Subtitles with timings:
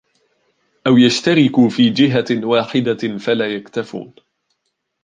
[0.87, 4.13] أَوْ يَشْتَرِكُوا فِي جِهَةٍ وَاحِدَةٍ فَلَا يَكْتَفُونَ